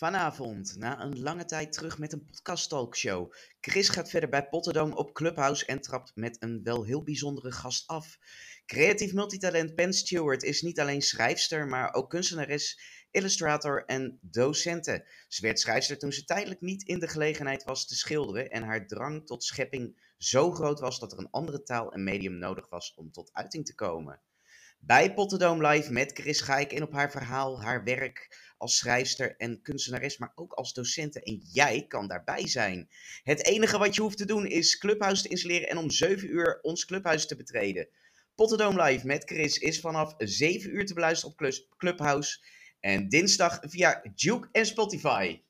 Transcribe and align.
Vanavond, 0.00 0.76
na 0.76 1.00
een 1.00 1.20
lange 1.20 1.44
tijd 1.44 1.72
terug 1.72 1.98
met 1.98 2.12
een 2.12 2.24
podcast 2.24 2.68
talkshow. 2.68 3.32
Chris 3.60 3.88
gaat 3.88 4.10
verder 4.10 4.28
bij 4.28 4.48
Potterdam 4.48 4.92
op 4.92 5.12
Clubhouse 5.12 5.66
en 5.66 5.80
trapt 5.80 6.12
met 6.14 6.36
een 6.42 6.62
wel 6.62 6.84
heel 6.84 7.02
bijzondere 7.02 7.52
gast 7.52 7.86
af. 7.88 8.18
Creatief 8.66 9.12
multitalent 9.12 9.74
Pen 9.74 9.92
Stewart 9.92 10.42
is 10.42 10.62
niet 10.62 10.80
alleen 10.80 11.02
schrijfster, 11.02 11.66
maar 11.66 11.94
ook 11.94 12.10
kunstenares, 12.10 12.80
illustrator 13.10 13.84
en 13.84 14.18
docente. 14.20 15.06
Ze 15.28 15.42
werd 15.42 15.60
schrijfster 15.60 15.98
toen 15.98 16.12
ze 16.12 16.24
tijdelijk 16.24 16.60
niet 16.60 16.82
in 16.82 16.98
de 16.98 17.08
gelegenheid 17.08 17.64
was 17.64 17.86
te 17.86 17.94
schilderen 17.94 18.50
en 18.50 18.62
haar 18.62 18.86
drang 18.86 19.26
tot 19.26 19.44
schepping 19.44 20.12
zo 20.18 20.52
groot 20.52 20.80
was 20.80 20.98
dat 20.98 21.12
er 21.12 21.18
een 21.18 21.30
andere 21.30 21.62
taal 21.62 21.92
en 21.92 22.04
medium 22.04 22.38
nodig 22.38 22.68
was 22.68 22.94
om 22.94 23.12
tot 23.12 23.30
uiting 23.32 23.66
te 23.66 23.74
komen. 23.74 24.20
Bij 24.82 25.14
Potterdam 25.14 25.66
Live 25.66 25.92
met 25.92 26.12
Chris 26.12 26.40
ga 26.40 26.58
ik 26.58 26.72
in 26.72 26.82
op 26.82 26.92
haar 26.92 27.10
verhaal, 27.10 27.62
haar 27.62 27.84
werk 27.84 28.38
als 28.56 28.76
schrijfster 28.76 29.36
en 29.36 29.62
kunstenares, 29.62 30.18
maar 30.18 30.32
ook 30.34 30.52
als 30.52 30.72
docente. 30.72 31.22
En 31.22 31.42
jij 31.52 31.84
kan 31.88 32.08
daarbij 32.08 32.48
zijn. 32.48 32.88
Het 33.22 33.44
enige 33.46 33.78
wat 33.78 33.94
je 33.94 34.00
hoeft 34.00 34.16
te 34.16 34.24
doen 34.24 34.46
is 34.46 34.78
Clubhouse 34.78 35.22
te 35.22 35.28
installeren 35.28 35.68
en 35.68 35.78
om 35.78 35.90
7 35.90 36.32
uur 36.32 36.58
ons 36.62 36.84
Clubhuis 36.84 37.26
te 37.26 37.36
betreden. 37.36 37.88
Potterdam 38.34 38.80
Live 38.80 39.06
met 39.06 39.24
Chris 39.24 39.58
is 39.58 39.80
vanaf 39.80 40.14
7 40.18 40.74
uur 40.74 40.86
te 40.86 40.94
beluisteren 40.94 41.34
op 41.38 41.52
Clubhouse. 41.76 42.38
En 42.80 43.08
dinsdag 43.08 43.58
via 43.62 44.02
Juke 44.14 44.48
en 44.52 44.66
Spotify. 44.66 45.40